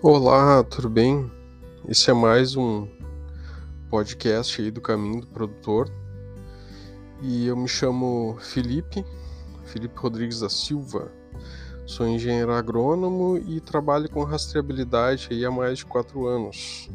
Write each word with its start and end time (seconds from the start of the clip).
Olá, 0.00 0.62
tudo 0.62 0.88
bem? 0.88 1.28
Esse 1.88 2.08
é 2.08 2.14
mais 2.14 2.54
um 2.54 2.86
podcast 3.90 4.62
aí 4.62 4.70
do 4.70 4.80
Caminho 4.80 5.22
do 5.22 5.26
Produtor. 5.26 5.90
E 7.20 7.48
eu 7.48 7.56
me 7.56 7.66
chamo 7.66 8.36
Felipe, 8.38 9.04
Felipe 9.64 9.98
Rodrigues 9.98 10.38
da 10.38 10.48
Silva. 10.48 11.10
Sou 11.84 12.06
engenheiro 12.06 12.52
agrônomo 12.52 13.38
e 13.38 13.60
trabalho 13.60 14.08
com 14.08 14.22
rastreabilidade 14.22 15.30
aí 15.32 15.44
há 15.44 15.50
mais 15.50 15.78
de 15.78 15.86
quatro 15.86 16.28
anos, 16.28 16.88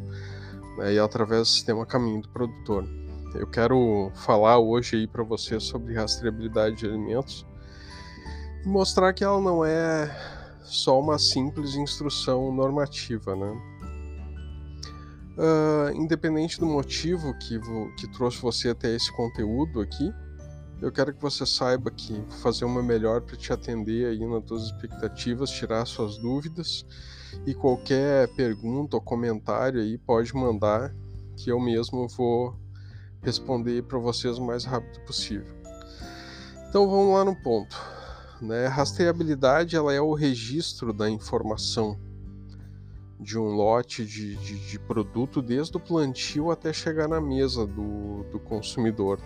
né, 0.78 0.94
e 0.94 0.98
através 0.98 1.42
do 1.42 1.48
sistema 1.48 1.84
Caminho 1.84 2.22
do 2.22 2.30
Produtor. 2.30 2.88
Eu 3.34 3.46
quero 3.46 4.10
falar 4.14 4.58
hoje 4.58 4.96
aí 4.96 5.06
para 5.06 5.22
você 5.22 5.60
sobre 5.60 5.92
rastreabilidade 5.92 6.76
de 6.76 6.86
alimentos 6.86 7.44
e 8.64 8.66
mostrar 8.66 9.12
que 9.12 9.22
ela 9.22 9.42
não 9.42 9.62
é 9.62 10.33
só 10.64 10.98
uma 10.98 11.18
simples 11.18 11.74
instrução 11.74 12.52
normativa, 12.52 13.36
né? 13.36 13.52
Uh, 15.36 15.96
independente 15.96 16.60
do 16.60 16.66
motivo 16.66 17.34
que, 17.38 17.58
que 17.98 18.06
trouxe 18.12 18.40
você 18.40 18.70
até 18.70 18.94
esse 18.94 19.12
conteúdo 19.12 19.80
aqui, 19.80 20.12
eu 20.80 20.92
quero 20.92 21.14
que 21.14 21.20
você 21.20 21.46
saiba 21.46 21.90
que 21.90 22.12
vou 22.12 22.38
fazer 22.38 22.64
uma 22.64 22.82
melhor 22.82 23.20
para 23.20 23.36
te 23.36 23.52
atender 23.52 24.06
aí 24.06 24.26
nas 24.26 24.44
tuas 24.44 24.64
expectativas, 24.64 25.50
tirar 25.50 25.86
suas 25.86 26.18
dúvidas 26.18 26.84
e 27.46 27.54
qualquer 27.54 28.28
pergunta 28.34 28.96
ou 28.96 29.02
comentário 29.02 29.80
aí 29.80 29.98
pode 29.98 30.34
mandar 30.34 30.94
que 31.36 31.50
eu 31.50 31.58
mesmo 31.58 32.06
vou 32.08 32.56
responder 33.22 33.82
para 33.82 33.98
vocês 33.98 34.38
o 34.38 34.44
mais 34.44 34.64
rápido 34.64 35.00
possível. 35.04 35.54
Então 36.68 36.88
vamos 36.88 37.14
lá 37.14 37.24
no 37.24 37.34
ponto. 37.42 37.76
Né? 38.40 38.66
Rastreabilidade 38.66 39.76
ela 39.76 39.92
é 39.92 40.00
o 40.00 40.12
registro 40.12 40.92
da 40.92 41.08
informação 41.08 41.98
de 43.18 43.38
um 43.38 43.54
lote 43.54 44.04
de, 44.04 44.36
de, 44.36 44.58
de, 44.70 44.78
produto 44.78 45.40
desde 45.40 45.76
o 45.76 45.80
plantio 45.80 46.50
até 46.50 46.72
chegar 46.72 47.08
na 47.08 47.20
mesa 47.20 47.66
do, 47.66 48.24
do 48.24 48.38
consumidor. 48.38 49.18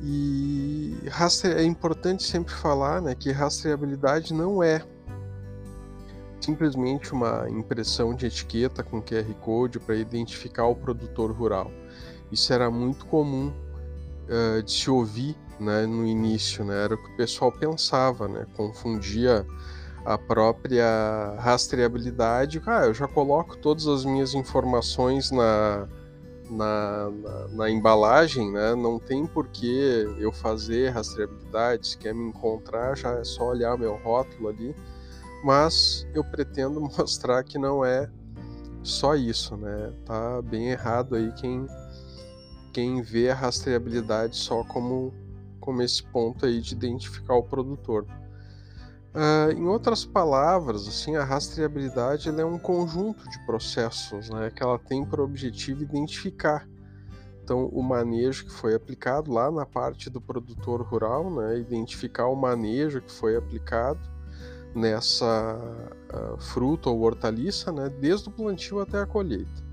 E 0.00 0.96
rastre... 1.08 1.52
é 1.52 1.64
importante 1.64 2.22
sempre 2.22 2.54
falar 2.54 3.02
né, 3.02 3.14
que 3.14 3.32
rastreabilidade 3.32 4.32
não 4.32 4.62
é 4.62 4.82
simplesmente 6.40 7.12
uma 7.12 7.48
impressão 7.50 8.14
de 8.14 8.26
etiqueta 8.26 8.82
com 8.82 9.02
QR 9.02 9.34
Code 9.40 9.80
para 9.80 9.96
identificar 9.96 10.66
o 10.66 10.74
produtor 10.74 11.32
rural. 11.32 11.70
Isso 12.30 12.52
era 12.52 12.70
muito 12.70 13.06
comum 13.06 13.52
uh, 14.28 14.62
de 14.62 14.70
se 14.70 14.88
ouvir 14.88 15.36
né, 15.60 15.86
no 15.86 16.06
início, 16.06 16.64
né, 16.64 16.84
era 16.84 16.94
o 16.94 16.98
que 16.98 17.10
o 17.10 17.16
pessoal 17.16 17.52
pensava, 17.52 18.28
né, 18.28 18.46
confundia 18.56 19.46
a 20.04 20.16
própria 20.16 21.36
rastreabilidade. 21.38 22.62
Ah, 22.66 22.86
eu 22.86 22.94
já 22.94 23.06
coloco 23.06 23.58
todas 23.58 23.86
as 23.86 24.04
minhas 24.04 24.32
informações 24.32 25.30
na, 25.30 25.86
na, 26.50 27.10
na, 27.10 27.48
na, 27.48 27.70
embalagem, 27.70 28.50
né? 28.50 28.74
Não 28.74 28.98
tem 28.98 29.26
por 29.26 29.48
que 29.48 30.06
eu 30.18 30.32
fazer 30.32 30.90
rastreabilidade. 30.90 31.88
Se 31.88 31.98
quer 31.98 32.14
me 32.14 32.28
encontrar, 32.28 32.96
já 32.96 33.12
é 33.18 33.24
só 33.24 33.48
olhar 33.48 33.76
meu 33.76 33.96
rótulo 33.96 34.48
ali. 34.48 34.74
Mas 35.44 36.06
eu 36.14 36.24
pretendo 36.24 36.80
mostrar 36.98 37.44
que 37.44 37.58
não 37.58 37.84
é 37.84 38.10
só 38.82 39.14
isso, 39.14 39.56
né? 39.56 39.92
Tá 40.06 40.40
bem 40.40 40.70
errado 40.70 41.16
aí 41.16 41.30
quem, 41.32 41.66
quem 42.72 43.02
vê 43.02 43.30
a 43.30 43.34
rastreabilidade 43.34 44.36
só 44.36 44.64
como 44.64 45.12
como 45.68 45.82
esse 45.82 46.02
ponto 46.02 46.46
aí 46.46 46.62
de 46.62 46.72
identificar 46.72 47.34
o 47.34 47.42
produtor. 47.42 48.06
Uh, 49.14 49.52
em 49.52 49.66
outras 49.66 50.02
palavras, 50.02 50.88
assim, 50.88 51.14
a 51.14 51.24
rastreabilidade 51.24 52.30
é 52.30 52.44
um 52.44 52.58
conjunto 52.58 53.28
de 53.28 53.38
processos 53.44 54.30
né, 54.30 54.50
que 54.50 54.62
ela 54.62 54.78
tem 54.78 55.04
por 55.04 55.20
objetivo 55.20 55.82
identificar 55.82 56.66
então, 57.44 57.66
o 57.66 57.82
manejo 57.82 58.46
que 58.46 58.52
foi 58.52 58.74
aplicado 58.74 59.30
lá 59.30 59.50
na 59.50 59.66
parte 59.66 60.08
do 60.08 60.22
produtor 60.22 60.82
rural, 60.82 61.30
né, 61.30 61.58
identificar 61.58 62.26
o 62.28 62.34
manejo 62.34 63.02
que 63.02 63.12
foi 63.12 63.36
aplicado 63.36 64.00
nessa 64.74 65.58
uh, 66.12 66.38
fruta 66.38 66.88
ou 66.88 67.00
hortaliça, 67.00 67.70
né, 67.70 67.90
desde 68.00 68.28
o 68.28 68.32
plantio 68.32 68.80
até 68.80 69.00
a 69.00 69.06
colheita. 69.06 69.67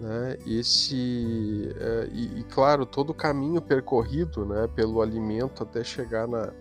Né? 0.00 0.36
Esse 0.46 1.74
é, 1.78 2.08
e, 2.12 2.40
e, 2.40 2.44
claro 2.44 2.84
todo 2.84 3.10
o 3.10 3.14
caminho 3.14 3.62
percorrido, 3.62 4.44
né, 4.44 4.68
pelo 4.74 5.00
alimento 5.00 5.62
até 5.62 5.84
chegar 5.84 6.26
na, 6.26 6.52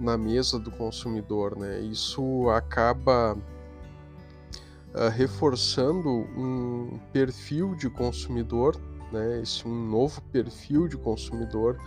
na 0.00 0.18
mesa 0.18 0.58
do 0.58 0.70
consumidor, 0.70 1.56
né? 1.56 1.80
Isso 1.80 2.50
acaba 2.50 3.34
uh, 3.34 5.08
reforçando 5.14 6.08
um 6.08 6.98
perfil 7.12 7.74
de 7.76 7.88
consumidor, 7.88 8.76
né? 9.12 9.40
Esse 9.40 9.66
um 9.66 9.88
novo 9.88 10.20
perfil 10.20 10.88
de 10.88 10.96
consumidor 10.96 11.78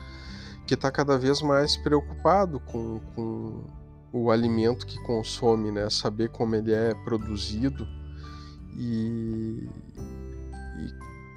que 0.65 0.73
está 0.73 0.89
cada 0.89 1.17
vez 1.17 1.41
mais 1.41 1.77
preocupado 1.77 2.59
com, 2.61 2.99
com 3.13 3.63
o 4.11 4.31
alimento 4.31 4.85
que 4.85 4.97
consome, 5.03 5.71
né? 5.71 5.89
Saber 5.89 6.29
como 6.29 6.55
ele 6.55 6.73
é 6.73 6.93
produzido 7.03 7.85
e, 8.77 9.69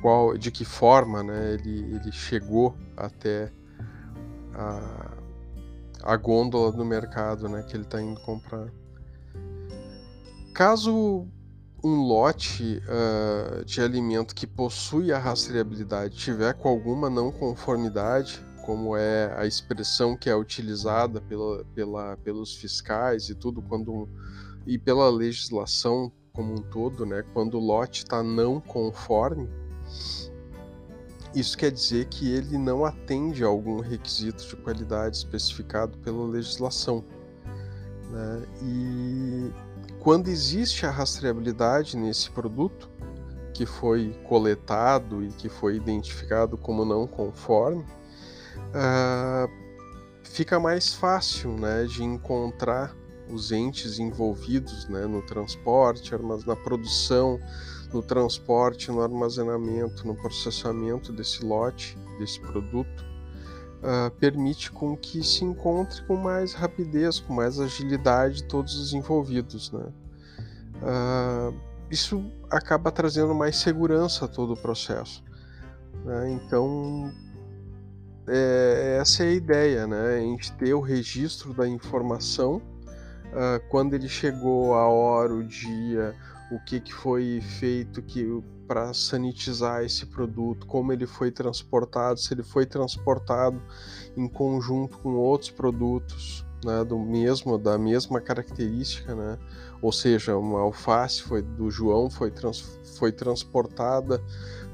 qual, 0.01 0.37
de 0.37 0.51
que 0.51 0.65
forma 0.65 1.23
né, 1.23 1.55
ele, 1.55 1.95
ele 1.95 2.13
chegou 2.13 2.77
até 2.97 3.53
a, 4.55 5.17
a 6.03 6.17
gôndola 6.17 6.73
do 6.73 6.85
mercado 6.85 7.49
né, 7.49 7.63
que 7.63 7.77
ele 7.77 7.85
está 7.85 8.01
indo 8.01 8.21
comprar. 8.21 8.69
Caso 10.55 11.27
um 11.83 12.03
lote 12.03 12.83
uh, 12.89 13.65
de 13.65 13.81
alimento 13.81 14.35
que 14.35 14.47
possui 14.47 15.13
a 15.13 15.19
rastreabilidade 15.19 16.17
tiver 16.17 16.55
com 16.55 16.69
alguma 16.69 17.09
não 17.09 17.31
conformidade, 17.31 18.45
como 18.65 18.97
é 18.97 19.33
a 19.37 19.47
expressão 19.47 20.17
que 20.17 20.29
é 20.29 20.35
utilizada 20.35 21.21
pela, 21.21 21.65
pela, 21.75 22.17
pelos 22.19 22.57
fiscais 22.57 23.29
e 23.29 23.35
tudo, 23.35 23.63
quando 23.63 24.09
e 24.67 24.77
pela 24.77 25.09
legislação 25.09 26.13
como 26.33 26.53
um 26.53 26.63
todo, 26.63 27.07
né, 27.07 27.25
quando 27.33 27.55
o 27.55 27.61
lote 27.61 28.05
está 28.05 28.23
não 28.23 28.61
conforme, 28.61 29.49
isso 31.35 31.57
quer 31.57 31.71
dizer 31.71 32.07
que 32.07 32.33
ele 32.33 32.57
não 32.57 32.85
atende 32.85 33.45
a 33.45 33.47
algum 33.47 33.81
requisito 33.81 34.47
de 34.47 34.57
qualidade 34.57 35.17
especificado 35.17 35.97
pela 35.99 36.27
legislação. 36.27 37.05
Né? 38.11 38.43
E 38.63 39.53
quando 40.01 40.29
existe 40.29 40.87
a 40.87 40.91
rastreabilidade 40.91 41.97
nesse 41.97 42.31
produto, 42.31 42.89
que 43.53 43.67
foi 43.67 44.17
coletado 44.25 45.25
e 45.25 45.29
que 45.29 45.49
foi 45.49 45.77
identificado 45.77 46.57
como 46.57 46.85
não 46.85 47.07
conforme, 47.07 47.83
uh, 47.83 49.51
fica 50.23 50.61
mais 50.61 50.95
fácil 50.95 51.57
né, 51.59 51.85
de 51.85 52.05
encontrar 52.05 52.95
os 53.29 53.53
entes 53.53 53.99
envolvidos 53.99 54.89
né, 54.89 55.07
no 55.07 55.21
transporte, 55.23 56.13
na 56.47 56.57
produção, 56.57 57.41
no 57.93 58.03
transporte, 58.03 58.91
no 58.91 59.01
armazenamento, 59.01 60.07
no 60.07 60.15
processamento 60.15 61.13
desse 61.13 61.45
lote, 61.45 61.97
desse 62.19 62.41
produto, 62.41 63.05
uh, 63.79 64.11
permite 64.19 64.71
com 64.71 64.97
que 64.97 65.23
se 65.23 65.45
encontre 65.45 66.03
com 66.03 66.17
mais 66.17 66.53
rapidez, 66.53 67.21
com 67.21 67.33
mais 67.33 67.59
agilidade 67.59 68.45
todos 68.45 68.75
os 68.79 68.93
envolvidos. 68.93 69.73
Né? 69.73 69.87
Uh, 70.83 71.55
isso 71.91 72.31
acaba 72.51 72.91
trazendo 72.91 73.35
mais 73.35 73.57
segurança 73.57 74.27
a 74.27 74.29
todo 74.29 74.53
o 74.53 74.57
processo. 74.57 75.25
Né? 76.05 76.33
Então, 76.33 77.13
é, 78.27 78.99
essa 79.01 79.25
é 79.25 79.29
a 79.29 79.33
ideia, 79.33 79.87
né? 79.87 80.17
a 80.17 80.21
gente 80.21 80.53
ter 80.53 80.75
o 80.75 80.81
registro 80.81 81.55
da 81.55 81.67
informação 81.67 82.57
uh, 82.57 83.69
quando 83.71 83.95
ele 83.95 84.09
chegou, 84.09 84.75
a 84.75 84.87
hora, 84.87 85.33
o 85.33 85.43
dia, 85.43 86.15
o 86.51 86.59
que, 86.61 86.81
que 86.81 86.93
foi 86.93 87.41
feito 87.41 88.03
que 88.03 88.27
para 88.67 88.93
sanitizar 88.93 89.83
esse 89.83 90.07
produto, 90.07 90.67
como 90.67 90.93
ele 90.93 91.07
foi 91.07 91.31
transportado, 91.31 92.19
se 92.21 92.35
ele 92.35 92.43
foi 92.43 92.67
transportado 92.67 93.61
em 94.17 94.29
conjunto 94.29 94.99
com 94.99 95.15
outros 95.15 95.51
produtos 95.51 96.45
né, 96.65 96.85
do 96.85 96.99
mesmo 96.99 97.57
da 97.57 97.79
mesma 97.79 98.21
característica, 98.21 99.15
né? 99.15 99.39
Ou 99.81 99.93
seja, 99.93 100.37
uma 100.37 100.61
alface 100.61 101.23
foi 101.23 101.41
do 101.41 101.71
João 101.71 102.11
foi, 102.11 102.31
trans, 102.31 102.61
foi 102.99 103.13
transportada 103.13 104.21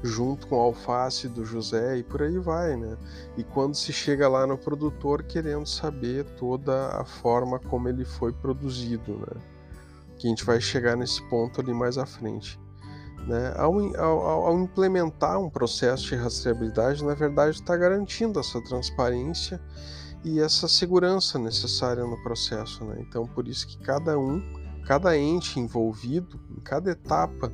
junto 0.03 0.47
com 0.47 0.59
a 0.59 0.63
alface 0.63 1.27
do 1.27 1.45
José 1.45 1.97
e 1.97 2.03
por 2.03 2.23
aí 2.23 2.37
vai, 2.39 2.75
né? 2.75 2.97
E 3.37 3.43
quando 3.43 3.75
se 3.75 3.93
chega 3.93 4.27
lá 4.27 4.47
no 4.47 4.57
produtor 4.57 5.23
querendo 5.23 5.67
saber 5.67 6.25
toda 6.37 6.87
a 6.89 7.05
forma 7.05 7.59
como 7.59 7.87
ele 7.87 8.03
foi 8.03 8.33
produzido, 8.33 9.19
né? 9.19 9.54
Que 10.25 10.27
a 10.27 10.29
gente 10.29 10.43
vai 10.43 10.59
chegar 10.59 10.97
nesse 10.97 11.21
ponto 11.29 11.61
ali 11.61 11.71
mais 11.71 11.99
à 11.99 12.05
frente. 12.05 12.59
Né? 13.27 13.53
Ao, 13.55 13.73
ao, 13.95 14.45
ao, 14.47 14.59
implementar 14.59 15.39
um 15.39 15.49
processo 15.49 16.07
de 16.07 16.15
rastreabilidade, 16.15 17.03
na 17.05 17.13
verdade, 17.13 17.57
está 17.57 17.77
garantindo 17.77 18.39
essa 18.39 18.59
transparência 18.63 19.61
e 20.23 20.39
essa 20.39 20.67
segurança 20.67 21.37
necessária 21.37 22.03
no 22.03 22.21
processo. 22.23 22.83
Né? 22.85 22.97
Então, 23.07 23.27
por 23.27 23.47
isso 23.47 23.67
que 23.67 23.77
cada 23.77 24.17
um, 24.17 24.41
cada 24.87 25.15
ente 25.15 25.59
envolvido, 25.59 26.39
cada 26.63 26.91
etapa 26.91 27.51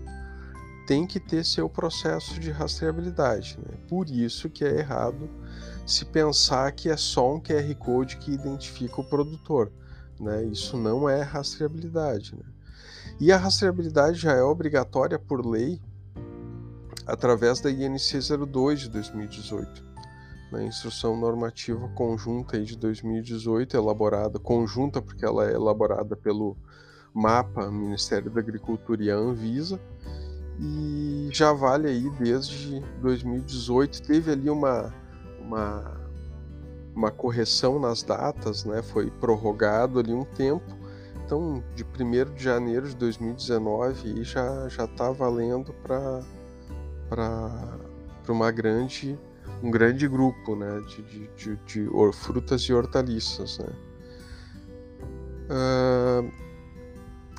tem 0.87 1.05
que 1.05 1.19
ter 1.19 1.43
seu 1.43 1.69
processo 1.69 2.39
de 2.39 2.51
rastreabilidade. 2.51 3.59
Né? 3.59 3.77
Por 3.89 4.09
isso 4.09 4.49
que 4.49 4.63
é 4.63 4.79
errado 4.79 5.29
se 5.85 6.05
pensar 6.05 6.71
que 6.71 6.89
é 6.89 6.95
só 6.95 7.35
um 7.35 7.41
QR 7.41 7.75
Code 7.75 8.15
que 8.15 8.31
identifica 8.31 9.01
o 9.01 9.03
produtor. 9.03 9.71
Né? 10.17 10.45
Isso 10.45 10.77
não 10.77 11.09
é 11.09 11.21
rastreabilidade. 11.21 12.35
Né? 12.35 12.50
E 13.21 13.31
a 13.31 13.37
rastreabilidade 13.37 14.17
já 14.17 14.31
é 14.31 14.41
obrigatória 14.41 15.19
por 15.19 15.45
lei 15.45 15.79
através 17.05 17.61
da 17.61 17.69
INC 17.69 18.19
02 18.47 18.79
de 18.79 18.89
2018, 18.89 19.83
na 20.51 20.63
instrução 20.63 21.15
normativa 21.15 21.87
conjunta 21.89 22.59
de 22.59 22.75
2018, 22.75 23.77
elaborada 23.77 24.39
conjunta 24.39 24.99
porque 25.03 25.23
ela 25.23 25.47
é 25.47 25.53
elaborada 25.53 26.15
pelo 26.15 26.57
MAPA, 27.13 27.69
Ministério 27.69 28.31
da 28.31 28.39
Agricultura 28.39 29.03
e 29.03 29.11
a 29.11 29.15
Anvisa, 29.15 29.79
e 30.59 31.29
já 31.31 31.53
vale 31.53 31.89
aí 31.89 32.09
desde 32.17 32.79
2018. 33.03 34.01
Teve 34.01 34.31
ali 34.31 34.49
uma, 34.49 34.91
uma, 35.39 36.01
uma 36.95 37.11
correção 37.11 37.79
nas 37.79 38.01
datas, 38.01 38.65
né? 38.65 38.81
foi 38.81 39.11
prorrogado 39.11 39.99
ali 39.99 40.11
um 40.11 40.25
tempo. 40.25 40.80
Então, 41.31 41.63
de 41.73 41.85
1 41.85 42.33
de 42.33 42.43
janeiro 42.43 42.89
de 42.89 42.95
2019 42.97 44.21
já 44.25 44.67
já 44.67 44.83
está 44.83 45.11
valendo 45.11 45.73
para 45.81 46.21
uma 48.27 48.51
grande 48.51 49.17
um 49.63 49.71
grande 49.71 50.09
grupo 50.09 50.57
né, 50.57 50.81
de, 50.89 51.01
de, 51.03 51.27
de, 51.37 51.55
de 51.55 51.89
frutas 52.11 52.63
e 52.63 52.73
hortaliças. 52.73 53.59
Né. 53.59 53.69
Uh, 55.47 56.31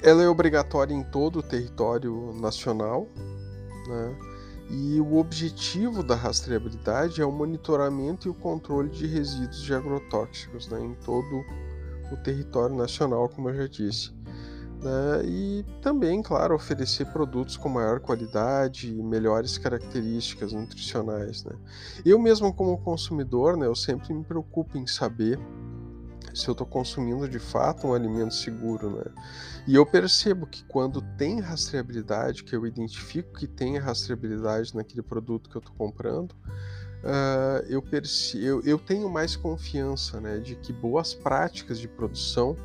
ela 0.03 0.23
é 0.23 0.29
obrigatória 0.29 0.95
em 0.95 1.05
todo 1.05 1.41
o 1.41 1.43
território 1.43 2.33
nacional, 2.41 3.07
né? 3.87 4.17
e 4.71 5.01
o 5.03 5.19
objetivo 5.19 6.03
da 6.03 6.15
rastreabilidade 6.15 7.21
é 7.21 7.27
o 7.27 7.31
monitoramento 7.31 8.27
e 8.27 8.31
o 8.31 8.35
controle 8.35 8.89
de 8.89 9.07
resíduos 9.07 9.61
de 9.61 9.75
agrotóxicos 9.75 10.67
né? 10.69 10.81
em 10.81 10.95
todo 10.95 11.27
o 11.37 11.72
território 12.17 12.77
nacional, 12.77 13.29
como 13.29 13.51
eu 13.51 13.57
já 13.57 13.67
disse. 13.67 14.13
Né? 14.83 15.25
E 15.25 15.65
também, 15.81 16.21
claro, 16.23 16.55
oferecer 16.55 17.07
produtos 17.07 17.57
com 17.57 17.69
maior 17.69 18.01
qualidade 18.01 18.93
e 18.93 19.03
melhores 19.03 19.57
características 19.57 20.53
nutricionais. 20.53 21.45
Né? 21.45 21.53
Eu 22.05 22.19
mesmo 22.19 22.53
como 22.53 22.77
consumidor, 22.79 23.57
né, 23.57 23.67
eu 23.67 23.77
sempre 23.77 24.13
me 24.13 24.25
preocupo 24.25 24.77
em 24.77 24.87
saber 24.87 25.39
se 26.35 26.49
eu 26.49 26.53
estou 26.53 26.67
consumindo 26.67 27.29
de 27.29 27.39
fato 27.39 27.87
um 27.87 27.95
alimento 27.95 28.35
seguro, 28.35 28.91
né? 28.91 29.05
E 29.67 29.75
eu 29.75 29.85
percebo 29.85 30.47
que 30.47 30.65
quando 30.65 31.03
tem 31.17 31.41
rastreabilidade, 31.41 32.43
que 32.43 32.57
eu 32.57 32.67
identifico 32.67 33.39
que 33.39 33.47
tem 33.47 33.77
rastreabilidade 33.79 34.75
naquele 34.75 35.03
produto 35.03 35.51
que 35.51 35.57
eu 35.57 35.61
estou 35.61 35.75
comprando, 35.77 36.35
uh, 37.05 37.65
eu, 37.69 37.83
eu, 38.35 38.63
eu 38.63 38.79
tenho 38.79 39.09
mais 39.09 39.37
confiança, 39.37 40.21
né, 40.21 40.39
de 40.39 40.57
que 40.57 40.73
boas 40.73 41.15
práticas 41.15 41.79
de 41.79 41.89
produção 41.89 42.57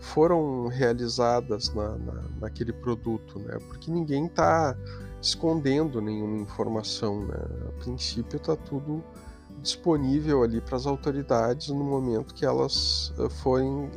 foram 0.00 0.68
realizadas 0.68 1.74
na, 1.74 1.96
na, 1.96 2.22
naquele 2.40 2.72
produto, 2.72 3.38
né? 3.40 3.58
Porque 3.66 3.90
ninguém 3.90 4.26
está 4.26 4.76
escondendo 5.20 6.00
nenhuma 6.00 6.38
informação, 6.38 7.26
né? 7.26 7.36
A 7.68 7.82
princípio 7.82 8.36
está 8.36 8.54
tudo 8.54 9.02
disponível 9.60 10.42
ali 10.42 10.60
para 10.60 10.76
as 10.76 10.86
autoridades 10.86 11.68
no 11.68 11.82
momento 11.82 12.32
que 12.32 12.46
elas 12.46 13.12
eh, 13.18 13.28
forem, 13.28 13.90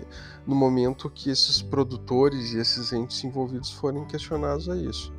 no 0.45 0.55
momento 0.55 1.07
que 1.07 1.29
esses 1.29 1.61
produtores 1.61 2.53
e 2.53 2.57
esses 2.57 2.91
entes 2.91 3.23
envolvidos 3.23 3.71
forem 3.71 4.03
questionados 4.05 4.67
a 4.67 4.75
isso. 4.75 5.13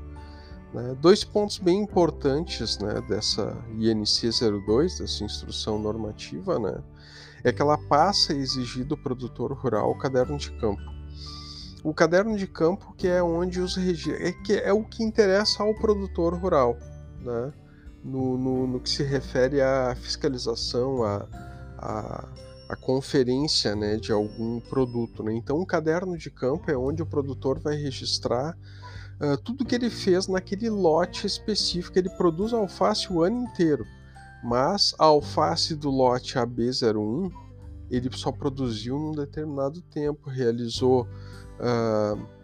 Né? 0.73 0.97
Dois 1.01 1.23
pontos 1.23 1.59
bem 1.59 1.81
importantes 1.81 2.79
né, 2.79 3.01
dessa 3.09 3.57
INC 3.79 4.31
02, 4.67 4.99
dessa 4.99 5.25
instrução 5.25 5.79
normativa, 5.79 6.59
né, 6.59 6.83
é 7.45 7.53
que 7.53 7.61
ela 7.61 7.77
passa 7.77 8.33
a 8.33 8.37
exigir 8.37 8.85
do 8.85 8.97
produtor 8.97 9.53
rural 9.53 9.91
o 9.91 9.99
caderno 9.99 10.39
de 10.39 10.51
campo. 10.53 10.83
O 11.85 11.93
caderno 11.93 12.37
de 12.37 12.47
campo 12.47 12.95
que 12.97 13.09
é 13.09 13.23
onde 13.23 13.61
os 13.61 13.77
é, 13.77 14.33
que 14.33 14.55
é 14.55 14.73
o 14.73 14.85
que 14.85 15.03
interessa 15.03 15.63
ao 15.63 15.75
produtor 15.75 16.35
rural, 16.35 16.77
né? 17.21 17.53
no, 18.05 18.37
no, 18.37 18.67
no 18.67 18.81
que 18.81 18.91
se 18.91 19.03
refere 19.03 19.61
à 19.61 19.95
fiscalização, 19.95 21.03
à, 21.03 21.29
à, 21.79 22.29
à 22.69 22.77
conferência 22.77 23.75
né, 23.77 23.97
de 23.97 24.13
algum 24.13 24.61
produto. 24.61 25.23
Né? 25.23 25.35
Então, 25.35 25.61
um 25.61 25.65
caderno 25.65 26.17
de 26.17 26.31
campo 26.31 26.71
é 26.71 26.77
onde 26.77 27.03
o 27.03 27.07
produtor 27.07 27.61
vai 27.61 27.77
registrar 27.77 28.57
uh, 29.23 29.37
tudo 29.43 29.65
que 29.65 29.75
ele 29.75 29.89
fez 29.89 30.27
naquele 30.27 30.69
lote 30.69 31.27
específico. 31.27 31.99
Ele 31.99 32.11
produz 32.11 32.53
alface 32.53 33.13
o 33.13 33.23
ano 33.23 33.45
inteiro, 33.45 33.87
mas 34.43 34.95
a 34.99 35.05
alface 35.05 35.75
do 35.75 35.91
lote 35.91 36.35
AB01 36.35 37.31
ele 37.91 38.09
só 38.13 38.33
produziu 38.33 38.99
num 38.99 39.13
determinado 39.13 39.81
tempo, 39.83 40.29
realizou. 40.29 41.07
Uh, 41.61 42.43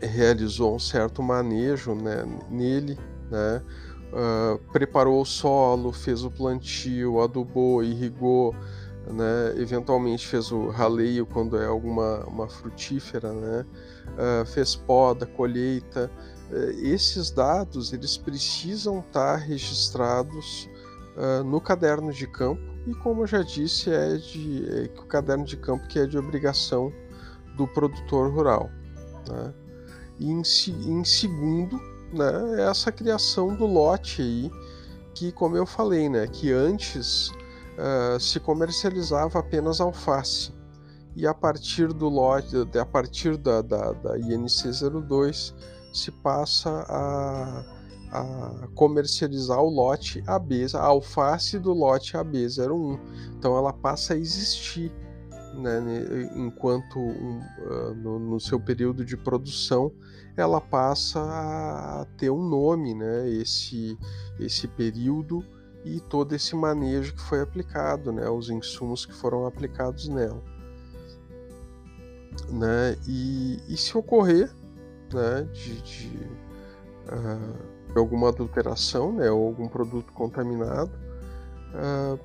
realizou 0.00 0.76
um 0.76 0.78
certo 0.78 1.22
manejo 1.22 1.94
né, 1.94 2.24
nele, 2.48 2.96
né, 3.28 3.62
uh, 4.12 4.58
preparou 4.72 5.20
o 5.20 5.24
solo, 5.24 5.92
fez 5.92 6.24
o 6.24 6.30
plantio, 6.30 7.20
adubou, 7.20 7.82
irrigou, 7.82 8.54
né? 9.10 9.54
eventualmente 9.56 10.26
fez 10.26 10.52
o 10.52 10.68
raleio 10.68 11.26
quando 11.26 11.56
é 11.56 11.66
alguma 11.66 12.24
uma 12.26 12.48
frutífera, 12.48 13.32
né? 13.32 13.64
Uh, 14.16 14.46
fez 14.46 14.74
poda, 14.74 15.26
colheita. 15.26 16.10
Uh, 16.50 16.70
esses 16.86 17.30
dados 17.30 17.92
eles 17.92 18.16
precisam 18.16 19.00
estar 19.00 19.36
registrados 19.36 20.68
no 21.44 21.60
caderno 21.60 22.12
de 22.12 22.28
campo 22.28 22.62
e 22.86 22.94
como 22.94 23.22
eu 23.22 23.26
já 23.26 23.42
disse 23.42 23.90
é 23.90 24.14
de 24.18 24.64
é 24.70 25.00
o 25.00 25.04
caderno 25.04 25.44
de 25.44 25.56
campo 25.56 25.84
que 25.88 25.98
é 25.98 26.06
de 26.06 26.16
obrigação 26.16 26.92
do 27.56 27.66
produtor 27.66 28.32
rural. 28.32 28.70
Né? 29.28 29.52
E 30.20 30.30
em, 30.30 30.42
em 30.86 31.04
segundo 31.04 31.76
né, 32.12 32.62
essa 32.70 32.90
criação 32.90 33.54
do 33.54 33.66
lote 33.66 34.22
aí, 34.22 34.50
que 35.14 35.32
como 35.32 35.56
eu 35.56 35.66
falei, 35.66 36.08
né, 36.08 36.26
que 36.26 36.52
antes 36.52 37.28
uh, 37.28 38.18
se 38.20 38.40
comercializava 38.40 39.38
apenas 39.38 39.80
alface 39.80 40.52
e 41.18 41.26
a 41.26 41.34
partir 41.34 41.92
do 41.92 42.08
lote, 42.08 42.54
a 42.80 42.86
partir 42.86 43.36
da, 43.36 43.60
da, 43.60 43.92
da 43.92 44.16
INC 44.16 44.70
02 45.04 45.52
se 45.92 46.12
passa 46.12 46.70
a, 46.88 47.64
a 48.12 48.68
comercializar 48.76 49.60
o 49.60 49.68
lote 49.68 50.22
AB, 50.28 50.66
a 50.74 50.80
alface 50.80 51.58
do 51.58 51.72
lote 51.72 52.12
AB01. 52.12 53.00
Então 53.36 53.56
ela 53.56 53.72
passa 53.72 54.14
a 54.14 54.16
existir 54.16 54.92
né, 55.54 55.80
enquanto 56.36 57.00
um, 57.00 57.40
uh, 57.66 57.94
no, 57.96 58.20
no, 58.20 58.38
seu 58.38 58.60
período 58.60 59.04
de 59.04 59.16
produção 59.16 59.90
ela 60.36 60.60
passa 60.60 61.18
a 61.20 62.06
ter 62.16 62.30
um 62.30 62.48
nome, 62.48 62.94
né, 62.94 63.28
esse, 63.28 63.98
esse 64.38 64.68
período 64.68 65.44
e 65.84 65.98
todo 65.98 66.32
esse 66.32 66.54
manejo 66.54 67.12
que 67.12 67.22
foi 67.22 67.40
aplicado, 67.40 68.12
né, 68.12 68.30
os 68.30 68.50
insumos 68.50 69.04
que 69.04 69.12
foram 69.12 69.46
aplicados 69.46 70.06
nela. 70.06 70.57
Né, 72.50 72.96
e, 73.06 73.60
e 73.68 73.76
se 73.76 73.96
ocorrer 73.96 74.50
né, 75.12 75.46
de, 75.52 75.82
de 75.82 76.16
uh, 77.08 77.98
alguma 77.98 78.28
adulteração 78.28 79.12
né, 79.12 79.30
ou 79.30 79.46
algum 79.46 79.68
produto 79.68 80.12
contaminado, 80.12 80.90
uh, 81.74 82.18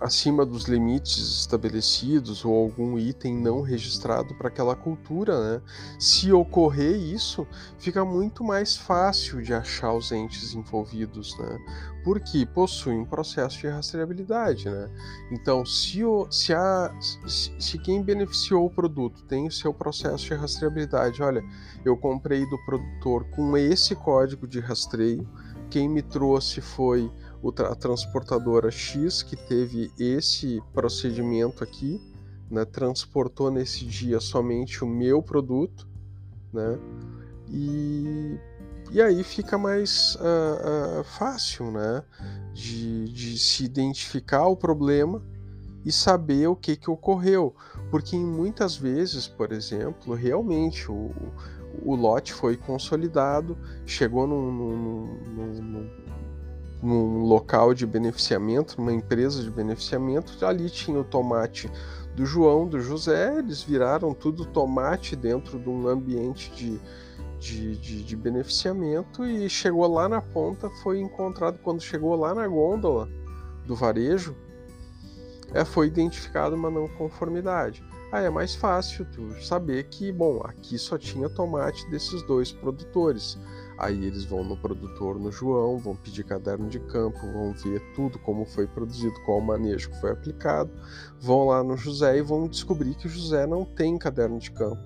acima 0.00 0.44
dos 0.44 0.64
limites 0.64 1.40
estabelecidos 1.40 2.44
ou 2.44 2.54
algum 2.54 2.98
item 2.98 3.34
não 3.36 3.60
registrado 3.60 4.34
para 4.34 4.48
aquela 4.48 4.74
cultura, 4.74 5.38
né? 5.40 5.62
Se 5.98 6.32
ocorrer 6.32 6.96
isso, 6.96 7.46
fica 7.78 8.04
muito 8.04 8.44
mais 8.44 8.76
fácil 8.76 9.42
de 9.42 9.52
achar 9.52 9.92
os 9.92 10.12
entes 10.12 10.54
envolvidos, 10.54 11.38
né? 11.38 11.58
Porque 12.04 12.44
possuem 12.44 13.00
um 13.00 13.04
processo 13.04 13.58
de 13.58 13.68
rastreabilidade, 13.68 14.68
né? 14.68 14.90
Então, 15.30 15.64
se, 15.64 16.04
o, 16.04 16.30
se, 16.30 16.52
a, 16.52 16.94
se, 17.26 17.54
se 17.58 17.78
quem 17.78 18.02
beneficiou 18.02 18.66
o 18.66 18.70
produto 18.70 19.22
tem 19.24 19.46
o 19.46 19.52
seu 19.52 19.72
processo 19.72 20.26
de 20.26 20.34
rastreabilidade, 20.34 21.22
olha, 21.22 21.42
eu 21.84 21.96
comprei 21.96 22.44
do 22.48 22.58
produtor 22.64 23.24
com 23.30 23.56
esse 23.56 23.94
código 23.94 24.46
de 24.46 24.60
rastreio, 24.60 25.26
quem 25.70 25.88
me 25.88 26.02
trouxe 26.02 26.60
foi 26.60 27.10
a 27.48 27.74
transportadora 27.74 28.70
X, 28.70 29.22
que 29.22 29.36
teve 29.36 29.90
esse 29.98 30.62
procedimento 30.72 31.62
aqui, 31.62 32.00
né, 32.50 32.64
transportou 32.64 33.50
nesse 33.50 33.84
dia 33.84 34.20
somente 34.20 34.82
o 34.84 34.86
meu 34.86 35.22
produto, 35.22 35.88
né, 36.52 36.78
e, 37.48 38.38
e 38.90 39.00
aí 39.00 39.22
fica 39.22 39.58
mais 39.58 40.16
uh, 40.16 41.00
uh, 41.00 41.04
fácil 41.04 41.70
né, 41.70 42.02
de, 42.52 43.08
de 43.08 43.38
se 43.38 43.64
identificar 43.64 44.46
o 44.46 44.56
problema 44.56 45.22
e 45.84 45.92
saber 45.92 46.46
o 46.46 46.56
que, 46.56 46.76
que 46.76 46.90
ocorreu. 46.90 47.54
Porque 47.90 48.16
muitas 48.16 48.76
vezes, 48.76 49.28
por 49.28 49.52
exemplo, 49.52 50.14
realmente 50.14 50.90
o, 50.90 51.12
o 51.82 51.94
lote 51.94 52.32
foi 52.32 52.56
consolidado, 52.56 53.56
chegou 53.84 54.26
num, 54.26 54.50
num, 54.50 54.76
num, 54.76 55.62
num, 55.62 55.90
local 56.84 57.72
de 57.72 57.86
beneficiamento, 57.86 58.76
numa 58.78 58.92
empresa 58.92 59.42
de 59.42 59.50
beneficiamento, 59.50 60.44
ali 60.44 60.68
tinha 60.68 60.98
o 60.98 61.04
tomate 61.04 61.70
do 62.14 62.24
João, 62.26 62.66
do 62.66 62.80
José, 62.80 63.38
eles 63.38 63.62
viraram 63.62 64.14
tudo 64.14 64.44
tomate 64.44 65.16
dentro 65.16 65.58
de 65.58 65.68
um 65.68 65.88
ambiente 65.88 66.50
de, 66.52 66.80
de, 67.40 67.76
de, 67.76 68.04
de 68.04 68.16
beneficiamento 68.16 69.26
e 69.26 69.48
chegou 69.48 69.86
lá 69.92 70.08
na 70.08 70.20
ponta, 70.20 70.70
foi 70.82 71.00
encontrado, 71.00 71.58
quando 71.62 71.82
chegou 71.82 72.14
lá 72.14 72.34
na 72.34 72.46
gôndola 72.46 73.08
do 73.66 73.74
varejo, 73.74 74.36
é, 75.52 75.64
foi 75.64 75.86
identificada 75.86 76.54
uma 76.54 76.70
não 76.70 76.86
conformidade. 76.88 77.82
Aí 78.12 78.26
é 78.26 78.30
mais 78.30 78.54
fácil 78.54 79.04
tu 79.06 79.34
saber 79.42 79.84
que, 79.84 80.12
bom, 80.12 80.40
aqui 80.44 80.78
só 80.78 80.96
tinha 80.96 81.28
tomate 81.28 81.88
desses 81.90 82.22
dois 82.22 82.52
produtores. 82.52 83.36
Aí 83.76 84.04
eles 84.04 84.24
vão 84.24 84.44
no 84.44 84.56
produtor, 84.56 85.18
no 85.18 85.32
João, 85.32 85.78
vão 85.78 85.96
pedir 85.96 86.24
caderno 86.24 86.68
de 86.68 86.78
campo, 86.78 87.18
vão 87.32 87.52
ver 87.52 87.80
tudo 87.94 88.18
como 88.20 88.44
foi 88.44 88.66
produzido, 88.66 89.20
qual 89.24 89.40
manejo 89.40 89.90
que 89.90 90.00
foi 90.00 90.12
aplicado, 90.12 90.70
vão 91.20 91.46
lá 91.46 91.62
no 91.62 91.76
José 91.76 92.18
e 92.18 92.22
vão 92.22 92.46
descobrir 92.46 92.94
que 92.94 93.06
o 93.06 93.10
José 93.10 93.46
não 93.46 93.64
tem 93.64 93.98
caderno 93.98 94.38
de 94.38 94.50
campo. 94.52 94.82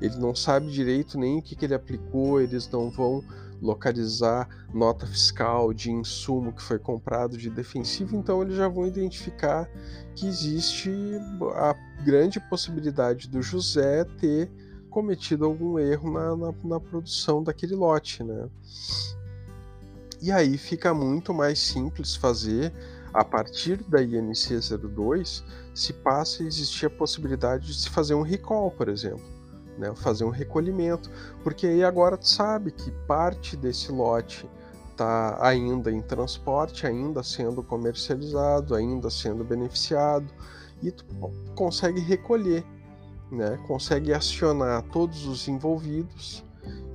Ele 0.00 0.16
não 0.16 0.34
sabe 0.34 0.70
direito 0.70 1.18
nem 1.18 1.38
o 1.38 1.42
que, 1.42 1.56
que 1.56 1.64
ele 1.64 1.74
aplicou, 1.74 2.40
eles 2.40 2.68
não 2.70 2.88
vão 2.88 3.22
localizar 3.60 4.48
nota 4.72 5.06
fiscal 5.06 5.74
de 5.74 5.90
insumo 5.90 6.52
que 6.52 6.62
foi 6.62 6.78
comprado 6.78 7.36
de 7.36 7.50
defensivo, 7.50 8.16
então 8.16 8.40
eles 8.40 8.56
já 8.56 8.68
vão 8.68 8.86
identificar 8.86 9.68
que 10.14 10.26
existe 10.26 10.90
a 11.54 11.74
grande 12.02 12.40
possibilidade 12.40 13.28
do 13.28 13.42
José 13.42 14.04
ter 14.18 14.50
cometido 14.90 15.44
algum 15.46 15.78
erro 15.78 16.12
na, 16.12 16.36
na, 16.36 16.54
na 16.64 16.80
produção 16.80 17.42
daquele 17.42 17.74
lote, 17.74 18.22
né? 18.22 18.48
E 20.20 20.30
aí 20.30 20.58
fica 20.58 20.92
muito 20.92 21.32
mais 21.32 21.58
simples 21.58 22.14
fazer. 22.14 22.72
A 23.12 23.24
partir 23.24 23.82
da 23.84 24.00
INC 24.02 24.60
02 24.78 25.42
se 25.74 25.92
passa 25.92 26.42
a 26.42 26.46
existir 26.46 26.86
a 26.86 26.90
possibilidade 26.90 27.66
de 27.66 27.74
se 27.74 27.90
fazer 27.90 28.14
um 28.14 28.22
recall, 28.22 28.70
por 28.70 28.88
exemplo 28.88 29.40
né, 29.80 29.92
fazer 29.96 30.24
um 30.24 30.30
recolhimento, 30.30 31.10
porque 31.42 31.66
aí 31.66 31.82
agora 31.82 32.16
tu 32.16 32.28
sabe 32.28 32.70
que 32.70 32.90
parte 33.06 33.56
desse 33.56 33.90
lote 33.90 34.48
está 34.90 35.38
ainda 35.40 35.90
em 35.90 36.02
transporte, 36.02 36.86
ainda 36.86 37.22
sendo 37.22 37.62
comercializado, 37.62 38.74
ainda 38.74 39.08
sendo 39.08 39.42
beneficiado, 39.42 40.30
e 40.82 40.92
tu 40.92 41.04
consegue 41.54 42.00
recolher, 42.00 42.64
né, 43.30 43.58
consegue 43.66 44.12
acionar 44.12 44.82
todos 44.84 45.26
os 45.26 45.48
envolvidos 45.48 46.44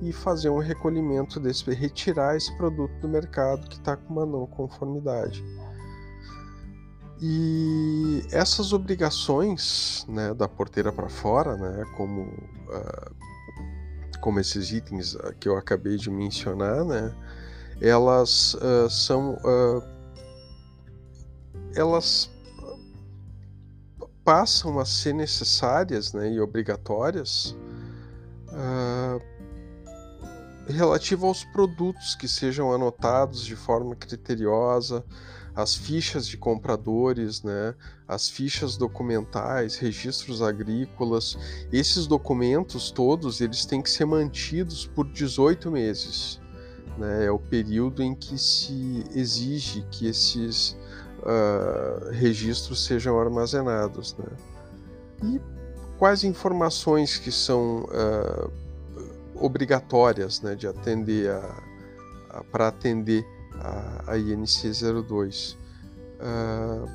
e 0.00 0.12
fazer 0.12 0.50
um 0.50 0.58
recolhimento 0.58 1.40
desse, 1.40 1.68
retirar 1.72 2.36
esse 2.36 2.54
produto 2.56 2.92
do 3.00 3.08
mercado 3.08 3.68
que 3.68 3.76
está 3.76 3.96
com 3.96 4.12
uma 4.12 4.26
não 4.26 4.46
conformidade. 4.46 5.42
E 7.20 8.22
essas 8.30 8.72
obrigações 8.74 10.04
né, 10.06 10.34
da 10.34 10.46
porteira 10.46 10.92
para 10.92 11.08
fora, 11.08 11.56
né, 11.56 11.84
como, 11.96 12.24
uh, 12.24 13.14
como 14.20 14.38
esses 14.38 14.70
itens 14.70 15.16
ah, 15.16 15.32
que 15.32 15.48
eu 15.48 15.56
acabei 15.56 15.96
de 15.96 16.10
mencionar, 16.10 16.84
né, 16.84 17.14
elas 17.80 18.54
uh, 18.54 18.90
são. 18.90 19.34
Uh, 19.36 19.96
elas 21.74 22.30
passam 24.26 24.80
a 24.80 24.84
ser 24.84 25.14
necessárias 25.14 26.12
né, 26.12 26.32
e 26.32 26.40
obrigatórias 26.40 27.56
uh, 28.48 29.22
relativo 30.66 31.28
aos 31.28 31.44
produtos 31.44 32.16
que 32.16 32.26
sejam 32.26 32.72
anotados 32.72 33.44
de 33.44 33.54
forma 33.54 33.94
criteriosa, 33.94 35.04
as 35.54 35.76
fichas 35.76 36.26
de 36.26 36.36
compradores, 36.36 37.44
né, 37.44 37.72
as 38.08 38.28
fichas 38.28 38.76
documentais, 38.76 39.76
registros 39.76 40.42
agrícolas, 40.42 41.38
esses 41.72 42.08
documentos 42.08 42.90
todos 42.90 43.40
eles 43.40 43.64
têm 43.64 43.80
que 43.80 43.88
ser 43.88 44.06
mantidos 44.06 44.88
por 44.88 45.06
18 45.06 45.70
meses. 45.70 46.40
Né, 46.98 47.26
é 47.26 47.30
o 47.30 47.38
período 47.38 48.02
em 48.02 48.12
que 48.12 48.36
se 48.36 49.04
exige 49.14 49.86
que 49.88 50.08
esses 50.08 50.76
uh, 51.26 52.10
registros 52.12 52.84
sejam 52.84 53.18
armazenados. 53.18 54.16
Né. 54.18 54.26
E 55.24 55.40
quais 55.98 56.24
informações 56.24 57.18
que 57.18 57.32
são 57.32 57.84
uh, 57.84 58.50
obrigatórias 59.34 60.40
né, 60.40 60.54
de 60.54 60.66
atender 60.66 61.30
para 62.50 62.68
atender 62.68 63.24
a, 63.60 64.12
a 64.12 64.18
INC 64.18 64.72
02. 65.08 65.58
Uh, 66.20 66.88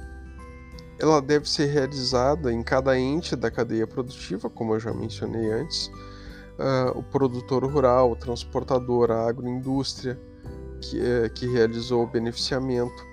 ela 1.00 1.22
deve 1.22 1.50
ser 1.50 1.66
realizada 1.66 2.52
em 2.52 2.62
cada 2.62 2.98
ente 2.98 3.36
da 3.36 3.50
cadeia 3.50 3.88
produtiva, 3.88 4.50
como 4.50 4.76
eu 4.76 4.80
já 4.80 4.94
mencionei 4.94 5.52
antes, 5.52 5.88
uh, 5.88 6.98
o 6.98 7.04
produtor 7.04 7.66
rural, 7.66 8.12
o 8.12 8.16
transportador, 8.16 9.12
a 9.12 9.28
agroindústria 9.28 10.20
que, 10.80 11.00
uh, 11.00 11.30
que 11.34 11.48
realizou 11.48 12.04
o 12.04 12.08
beneficiamento, 12.08 13.06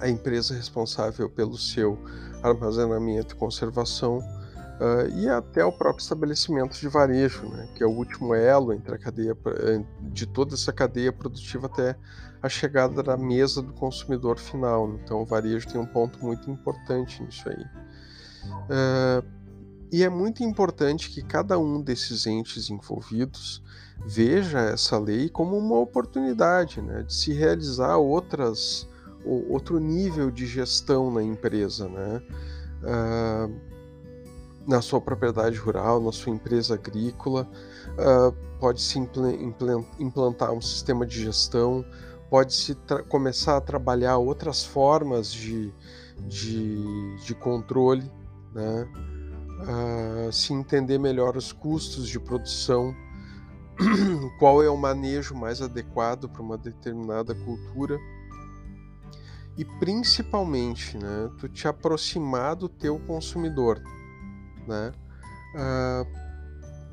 a 0.00 0.08
empresa 0.08 0.54
responsável 0.54 1.28
pelo 1.28 1.56
seu 1.56 1.98
armazenamento 2.42 3.34
e 3.34 3.38
conservação, 3.38 4.18
uh, 4.18 5.08
e 5.14 5.28
até 5.28 5.64
o 5.64 5.72
próprio 5.72 6.02
estabelecimento 6.02 6.78
de 6.78 6.88
varejo, 6.88 7.48
né, 7.48 7.68
que 7.74 7.82
é 7.82 7.86
o 7.86 7.90
último 7.90 8.34
elo 8.34 8.72
entre 8.72 8.94
a 8.94 8.98
cadeia 8.98 9.36
eh, 9.46 9.84
de 10.00 10.26
toda 10.26 10.54
essa 10.54 10.72
cadeia 10.72 11.12
produtiva 11.12 11.66
até 11.66 11.96
a 12.42 12.48
chegada 12.48 13.02
da 13.02 13.16
mesa 13.16 13.60
do 13.60 13.72
consumidor 13.74 14.38
final. 14.38 14.94
Então, 14.94 15.20
o 15.22 15.26
varejo 15.26 15.68
tem 15.68 15.80
um 15.80 15.86
ponto 15.86 16.24
muito 16.24 16.50
importante 16.50 17.22
nisso 17.22 17.48
aí. 17.48 17.64
Uh, 18.64 19.40
e 19.92 20.04
é 20.04 20.08
muito 20.08 20.42
importante 20.44 21.10
que 21.10 21.20
cada 21.20 21.58
um 21.58 21.82
desses 21.82 22.26
entes 22.26 22.70
envolvidos 22.70 23.62
veja 24.06 24.60
essa 24.60 24.98
lei 24.98 25.28
como 25.28 25.58
uma 25.58 25.78
oportunidade 25.78 26.80
né, 26.80 27.02
de 27.02 27.12
se 27.12 27.32
realizar 27.32 27.96
outras, 27.96 28.88
outro 29.24 29.78
nível 29.78 30.30
de 30.30 30.46
gestão 30.46 31.10
na 31.10 31.22
empresa. 31.22 31.88
Né? 31.88 32.22
Uh, 32.82 33.70
na 34.66 34.80
sua 34.80 35.00
propriedade 35.00 35.56
rural, 35.56 36.00
na 36.00 36.12
sua 36.12 36.32
empresa 36.32 36.74
agrícola, 36.74 37.48
uh, 37.92 38.32
pode-se 38.58 38.98
implantar 39.98 40.52
um 40.52 40.60
sistema 40.60 41.06
de 41.06 41.24
gestão, 41.24 41.84
pode-se 42.28 42.76
começar 43.08 43.56
a 43.56 43.60
trabalhar 43.60 44.18
outras 44.18 44.64
formas 44.64 45.32
de, 45.32 45.72
de, 46.20 47.16
de 47.24 47.34
controle, 47.34 48.10
né? 48.54 48.88
Uh, 49.60 50.32
se 50.32 50.54
entender 50.54 50.98
melhor 50.98 51.36
os 51.36 51.52
custos 51.52 52.08
de 52.08 52.18
produção, 52.18 52.94
qual 54.38 54.62
é 54.62 54.70
o 54.70 54.76
manejo 54.76 55.34
mais 55.34 55.60
adequado 55.60 56.28
para 56.28 56.40
uma 56.40 56.56
determinada 56.56 57.34
cultura 57.34 57.98
e 59.60 59.64
principalmente, 59.78 60.96
né, 60.96 61.30
tu 61.38 61.46
te 61.46 61.68
aproximar 61.68 62.56
do 62.56 62.66
teu 62.66 62.98
consumidor, 63.00 63.78
né? 64.66 64.90
Uh, 65.54 66.20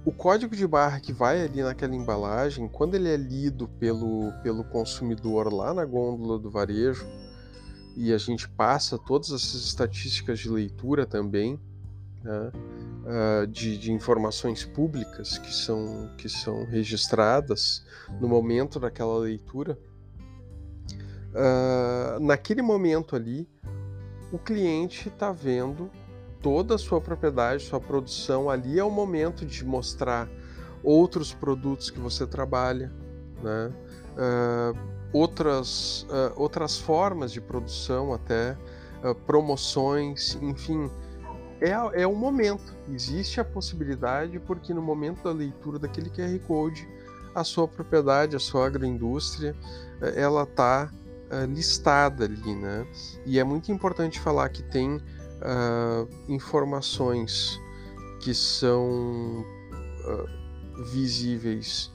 o 0.04 0.12
código 0.12 0.54
de 0.54 0.68
barra 0.68 1.00
que 1.00 1.14
vai 1.14 1.42
ali 1.42 1.64
naquela 1.64 1.96
embalagem, 1.96 2.68
quando 2.68 2.96
ele 2.96 3.08
é 3.08 3.16
lido 3.16 3.70
pelo, 3.80 4.34
pelo 4.44 4.66
consumidor 4.66 5.54
lá 5.54 5.74
na 5.74 5.86
gôndola 5.86 6.38
do 6.38 6.52
varejo, 6.52 7.08
e 7.96 8.12
a 8.12 8.18
gente 8.18 8.50
passa 8.50 8.98
todas 8.98 9.32
essas 9.32 9.64
estatísticas 9.64 10.38
de 10.38 10.50
leitura 10.50 11.06
também, 11.06 11.58
né, 12.22 12.52
uh, 12.54 13.48
de, 13.48 13.78
de, 13.78 13.94
informações 13.94 14.66
públicas 14.66 15.38
que 15.38 15.54
são, 15.54 16.10
que 16.18 16.28
são 16.28 16.66
registradas 16.66 17.86
no 18.20 18.28
momento 18.28 18.78
daquela 18.78 19.18
leitura, 19.20 19.80
uh, 21.38 22.20
naquele 22.20 22.62
momento 22.62 23.16
ali, 23.16 23.48
o 24.32 24.38
cliente 24.38 25.08
está 25.08 25.32
vendo 25.32 25.90
toda 26.42 26.76
a 26.76 26.78
sua 26.78 27.00
propriedade, 27.00 27.64
sua 27.64 27.80
produção, 27.80 28.50
ali 28.50 28.80
é 28.80 28.84
o 28.84 28.92
momento 28.92 29.46
de 29.46 29.66
mostrar 29.66 30.28
outros 30.84 31.34
produtos 31.34 31.90
que 31.90 32.00
você 32.00 32.26
trabalha, 32.26 32.92
né? 33.42 33.72
Uh, 34.18 34.78
outras, 35.14 36.04
uh, 36.04 36.34
outras 36.36 36.78
formas 36.78 37.32
de 37.32 37.40
produção, 37.40 38.14
até 38.14 38.58
uh, 39.04 39.14
promoções, 39.26 40.38
enfim. 40.42 40.90
É, 41.60 42.02
é 42.02 42.08
o 42.08 42.16
momento. 42.16 42.76
Existe 42.90 43.40
a 43.40 43.46
possibilidade, 43.46 44.40
porque 44.40 44.74
no 44.74 44.82
momento 44.82 45.24
da 45.24 45.32
leitura 45.32 45.80
daquele 45.80 46.10
QR 46.10 46.38
Code, 46.48 46.88
a 47.34 47.44
sua 47.44 47.68
propriedade, 47.68 48.36
a 48.36 48.40
sua 48.40 48.68
agroindústria, 48.68 49.56
ela 50.16 50.44
está 50.44 50.92
listada 51.54 52.26
ali, 52.26 52.56
né? 52.56 52.88
E 53.26 53.40
é 53.40 53.44
muito 53.44 53.72
importante 53.72 54.20
falar 54.20 54.50
que 54.50 54.64
tem 54.64 54.96
uh, 54.98 56.08
informações 56.28 57.60
que 58.20 58.34
são 58.34 59.46
uh, 60.06 60.84
visíveis 60.92 61.92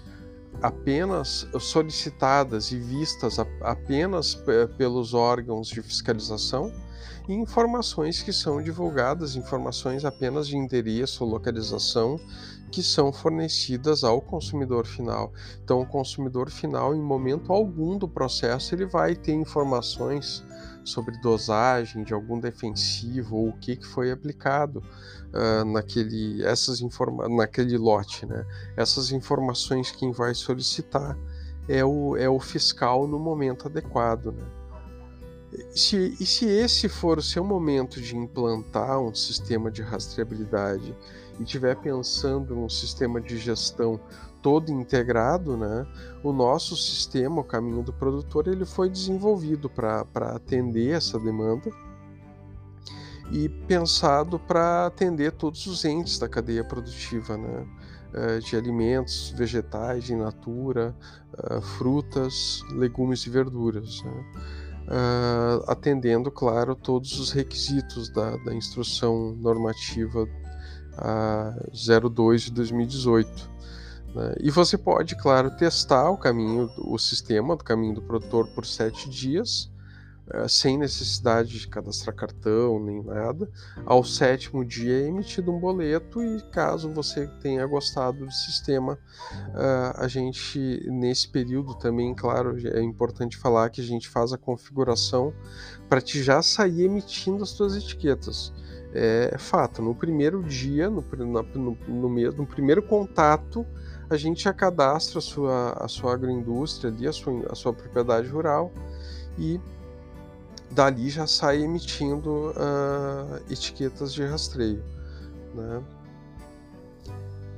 apenas 0.60 1.46
solicitadas 1.58 2.70
e 2.72 2.78
vistas 2.78 3.38
apenas 3.62 4.38
pelos 4.76 5.14
órgãos 5.14 5.68
de 5.68 5.80
fiscalização 5.82 6.72
e 7.28 7.32
informações 7.32 8.22
que 8.22 8.32
são 8.32 8.60
divulgadas, 8.62 9.36
informações 9.36 10.04
apenas 10.04 10.46
de 10.46 10.56
endereço, 10.56 11.24
localização, 11.24 12.20
que 12.72 12.82
são 12.82 13.12
fornecidas 13.12 14.02
ao 14.02 14.22
consumidor 14.22 14.86
final. 14.86 15.30
Então, 15.62 15.82
o 15.82 15.86
consumidor 15.86 16.50
final, 16.50 16.94
em 16.94 17.00
momento 17.00 17.52
algum 17.52 17.98
do 17.98 18.08
processo, 18.08 18.74
ele 18.74 18.86
vai 18.86 19.14
ter 19.14 19.34
informações 19.34 20.42
sobre 20.82 21.20
dosagem 21.20 22.02
de 22.02 22.14
algum 22.14 22.40
defensivo 22.40 23.36
ou 23.36 23.48
o 23.50 23.58
que, 23.58 23.76
que 23.76 23.86
foi 23.86 24.10
aplicado 24.10 24.82
uh, 25.32 25.64
naquele, 25.66 26.42
essas 26.44 26.80
informa 26.80 27.28
naquele 27.28 27.76
lote. 27.76 28.24
Né? 28.24 28.44
Essas 28.74 29.12
informações 29.12 29.90
quem 29.90 30.10
vai 30.10 30.34
solicitar 30.34 31.16
é 31.68 31.84
o, 31.84 32.16
é 32.16 32.28
o 32.28 32.40
fiscal 32.40 33.06
no 33.06 33.18
momento 33.18 33.68
adequado. 33.68 34.32
Né? 34.32 34.44
Se, 35.74 36.16
e 36.18 36.24
se 36.24 36.46
esse 36.46 36.88
for 36.88 37.18
o 37.18 37.22
seu 37.22 37.44
momento 37.44 38.00
de 38.00 38.16
implantar 38.16 38.98
um 38.98 39.14
sistema 39.14 39.70
de 39.70 39.82
rastreabilidade 39.82 40.96
e 41.38 41.42
estiver 41.42 41.76
pensando 41.76 42.54
num 42.54 42.68
sistema 42.68 43.20
de 43.20 43.38
gestão 43.38 44.00
todo 44.42 44.72
integrado, 44.72 45.56
né, 45.56 45.86
o 46.22 46.32
nosso 46.32 46.76
sistema, 46.76 47.40
o 47.40 47.44
caminho 47.44 47.82
do 47.82 47.92
produtor, 47.92 48.48
ele 48.48 48.64
foi 48.64 48.90
desenvolvido 48.90 49.70
para 49.70 50.04
atender 50.34 50.96
essa 50.96 51.18
demanda 51.18 51.70
e 53.30 53.48
pensado 53.48 54.38
para 54.38 54.86
atender 54.86 55.32
todos 55.32 55.66
os 55.66 55.84
entes 55.84 56.18
da 56.18 56.28
cadeia 56.28 56.64
produtiva, 56.64 57.36
né, 57.36 57.66
eh, 58.12 58.38
de 58.40 58.56
alimentos, 58.56 59.30
vegetais, 59.30 60.04
de 60.04 60.14
natura, 60.14 60.94
eh, 61.38 61.60
frutas, 61.60 62.60
legumes 62.72 63.24
e 63.24 63.30
verduras. 63.30 64.02
Né. 64.02 64.24
Uh, 64.82 65.62
atendendo, 65.68 66.28
claro, 66.28 66.74
todos 66.74 67.18
os 67.18 67.30
requisitos 67.30 68.08
da, 68.10 68.36
da 68.38 68.52
instrução 68.52 69.32
normativa 69.36 70.28
uh, 70.98 72.10
02 72.10 72.42
de 72.42 72.52
2018. 72.52 73.50
Né? 74.14 74.34
E 74.40 74.50
você 74.50 74.76
pode, 74.76 75.16
claro, 75.16 75.50
testar 75.50 76.10
o 76.10 76.16
caminho, 76.16 76.70
o 76.78 76.98
sistema 76.98 77.56
do 77.56 77.64
caminho 77.64 77.94
do 77.94 78.02
produtor 78.02 78.48
por 78.48 78.66
sete 78.66 79.08
dias, 79.08 79.70
uh, 80.34 80.48
sem 80.48 80.76
necessidade 80.76 81.58
de 81.58 81.68
cadastrar 81.68 82.14
cartão 82.14 82.78
nem 82.78 83.02
nada. 83.02 83.48
Ao 83.86 84.04
sétimo 84.04 84.64
dia 84.64 85.04
é 85.04 85.08
emitido 85.08 85.50
um 85.50 85.58
boleto 85.58 86.22
e 86.22 86.40
caso 86.50 86.90
você 86.90 87.26
tenha 87.40 87.66
gostado 87.66 88.26
do 88.26 88.32
sistema, 88.32 88.94
uh, 88.94 89.94
a 89.96 90.06
gente 90.08 90.58
nesse 90.90 91.28
período 91.28 91.74
também, 91.74 92.14
claro, 92.14 92.56
é 92.68 92.82
importante 92.82 93.36
falar 93.36 93.70
que 93.70 93.80
a 93.80 93.84
gente 93.84 94.08
faz 94.08 94.32
a 94.32 94.38
configuração 94.38 95.32
para 95.88 96.00
te 96.00 96.22
já 96.22 96.42
sair 96.42 96.84
emitindo 96.84 97.42
as 97.42 97.50
suas 97.50 97.76
etiquetas. 97.76 98.52
É 98.94 99.36
fato, 99.38 99.80
no 99.80 99.94
primeiro 99.94 100.42
dia, 100.42 100.90
no, 100.90 101.02
no, 101.16 101.78
no, 101.88 102.08
no 102.08 102.46
primeiro 102.46 102.82
contato, 102.82 103.66
a 104.10 104.16
gente 104.16 104.44
já 104.44 104.52
cadastra 104.52 105.18
a 105.18 105.22
sua, 105.22 105.72
a 105.72 105.88
sua 105.88 106.12
agroindústria 106.12 106.90
ali, 106.90 107.08
a 107.08 107.12
sua, 107.12 107.32
a 107.50 107.54
sua 107.54 107.72
propriedade 107.72 108.28
rural 108.28 108.70
e 109.38 109.58
dali 110.70 111.08
já 111.08 111.26
sai 111.26 111.62
emitindo 111.62 112.50
uh, 112.50 113.42
etiquetas 113.50 114.12
de 114.12 114.24
rastreio. 114.24 114.82
Né? 115.54 115.82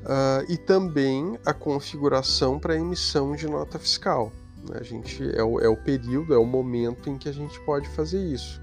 Uh, 0.04 0.52
e 0.52 0.56
também 0.56 1.38
a 1.44 1.52
configuração 1.52 2.58
para 2.58 2.76
emissão 2.76 3.34
de 3.34 3.48
nota 3.48 3.78
fiscal. 3.78 4.32
Né? 4.68 4.78
A 4.80 4.82
gente 4.82 5.24
é 5.36 5.42
o, 5.42 5.60
é 5.60 5.68
o 5.68 5.76
período, 5.76 6.34
é 6.34 6.38
o 6.38 6.44
momento 6.44 7.08
em 7.08 7.16
que 7.16 7.28
a 7.28 7.32
gente 7.32 7.58
pode 7.60 7.88
fazer 7.90 8.22
isso. 8.22 8.62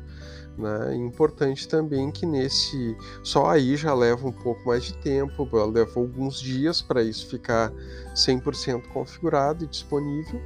Né? 0.62 0.96
Importante 0.96 1.68
também 1.68 2.12
que 2.12 2.24
nesse. 2.24 2.96
Só 3.24 3.50
aí 3.50 3.76
já 3.76 3.96
leva 3.96 4.28
um 4.28 4.32
pouco 4.32 4.68
mais 4.68 4.84
de 4.84 4.94
tempo, 4.94 5.50
leva 5.66 6.00
alguns 6.00 6.40
dias 6.40 6.84
para 6.84 7.02
isso 7.02 7.28
ficar 7.28 7.72
100% 8.14 8.88
configurado 8.90 9.64
e 9.64 9.68
disponível, 9.68 10.40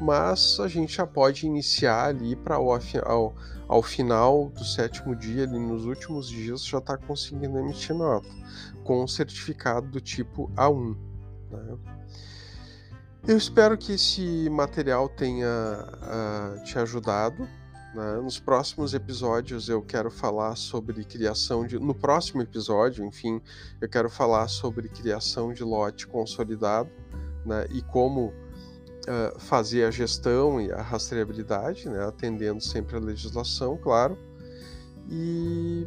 mas 0.00 0.58
a 0.58 0.66
gente 0.66 0.96
já 0.96 1.06
pode 1.06 1.46
iniciar 1.46 2.06
ali 2.06 2.34
para 2.34 2.56
ao, 2.56 3.34
ao 3.68 3.82
final 3.82 4.48
do 4.48 4.64
sétimo 4.64 5.14
dia, 5.14 5.44
ali 5.44 5.58
nos 5.58 5.84
últimos 5.84 6.28
dias, 6.28 6.64
já 6.64 6.78
está 6.78 6.96
conseguindo 6.96 7.56
emitir 7.56 7.94
nota 7.94 8.28
com 8.82 9.04
um 9.04 9.06
certificado 9.06 9.86
do 9.86 10.00
tipo 10.00 10.50
A1. 10.56 10.96
Né? 11.48 11.78
Eu 13.28 13.36
espero 13.36 13.78
que 13.78 13.92
esse 13.92 14.50
material 14.50 15.08
tenha 15.08 15.46
uh, 15.46 16.64
te 16.64 16.76
ajudado. 16.76 17.46
Né? 17.94 18.20
Nos 18.22 18.38
próximos 18.38 18.94
episódios 18.94 19.68
eu 19.68 19.82
quero 19.82 20.10
falar 20.10 20.56
sobre 20.56 21.04
criação 21.04 21.66
de. 21.66 21.78
No 21.78 21.94
próximo 21.94 22.40
episódio, 22.40 23.04
enfim, 23.04 23.40
eu 23.80 23.88
quero 23.88 24.08
falar 24.08 24.46
sobre 24.48 24.88
criação 24.88 25.52
de 25.52 25.64
lote 25.64 26.06
consolidado 26.06 26.90
né? 27.44 27.66
e 27.70 27.82
como 27.82 28.26
uh, 28.26 29.40
fazer 29.40 29.84
a 29.84 29.90
gestão 29.90 30.60
e 30.60 30.70
a 30.70 30.80
rastreabilidade, 30.80 31.88
né? 31.88 32.04
atendendo 32.06 32.60
sempre 32.60 32.96
a 32.96 33.00
legislação, 33.00 33.76
claro. 33.76 34.16
E. 35.08 35.86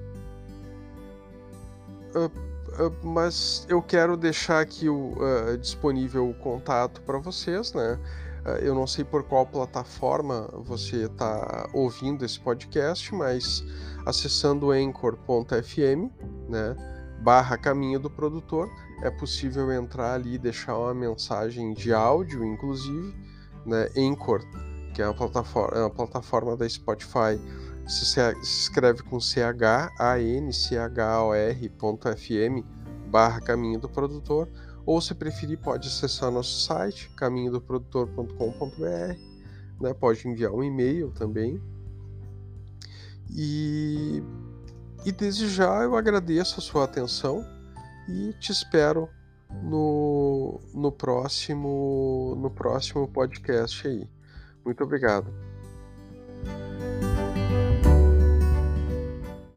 Uh, 2.13 2.86
uh, 2.86 2.94
mas 3.02 3.66
eu 3.70 3.82
quero 3.82 4.18
deixar 4.18 4.60
aqui 4.60 4.89
o, 4.89 5.16
disponível 5.60 6.30
o 6.30 6.34
contato 6.34 7.02
para 7.02 7.18
vocês, 7.18 7.74
né? 7.74 7.98
Eh, 8.46 8.68
eu 8.68 8.76
não 8.76 8.86
sei 8.86 9.04
por 9.04 9.24
qual 9.24 9.46
plataforma 9.46 10.50
você 10.66 11.06
está 11.06 11.70
ouvindo 11.74 12.24
esse 12.26 12.40
podcast, 12.40 13.14
mas 13.14 13.64
acessando 14.06 14.72
anchor.fm, 14.72 16.12
né, 16.50 16.76
barra 17.22 17.58
caminho 17.58 18.00
do 18.00 18.10
produtor, 18.10 18.70
é 19.02 19.10
possível 19.10 19.72
entrar 19.72 20.14
ali 20.14 20.36
e 20.36 20.38
deixar 20.38 20.78
uma 20.78 20.94
mensagem 20.94 21.74
de 21.74 21.94
áudio, 21.94 22.44
inclusive, 22.44 23.16
né, 23.66 23.90
Anchor, 23.98 24.42
que 24.94 25.02
é 25.02 25.06
uma 25.06 25.14
plataforma, 25.14 25.78
é 25.78 25.90
plataforma 25.90 26.56
da 26.58 26.68
Spotify, 26.68 27.40
se, 27.88 28.06
se 28.06 28.22
escreve 28.42 29.04
com 29.04 29.20
c-h-a-n-c-h-o-r.fm 29.20 29.94
barra 33.10 33.42
caminho 33.42 33.80
do 33.80 33.90
produtor, 33.90 34.50
ou 34.86 35.02
se 35.02 35.13
preferir, 35.13 35.60
pode 35.60 35.88
acessar 35.88 36.32
nosso 36.32 36.62
site, 36.62 37.10
caminhodoprodutor.com.br, 37.15 39.17
né? 39.80 39.93
pode 39.93 40.28
enviar 40.28 40.52
um 40.52 40.63
e-mail 40.63 41.12
também. 41.12 41.62
E, 43.30 44.22
e 45.06 45.12
desde 45.12 45.50
já 45.50 45.84
eu 45.84 45.96
agradeço 45.96 46.60
a 46.60 46.62
sua 46.62 46.84
atenção 46.84 47.46
e 48.08 48.34
te 48.34 48.52
espero 48.52 49.10
no, 49.62 50.60
no 50.74 50.91
próximo 50.91 52.36
no 52.39 52.50
próximo 52.50 53.08
podcast 53.08 53.88
aí. 53.88 54.08
Muito 54.65 54.84
obrigado. 54.84 55.53